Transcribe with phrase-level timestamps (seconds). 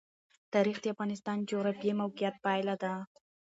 [0.53, 2.93] تاریخ د افغانستان د جغرافیایي موقیعت پایله ده.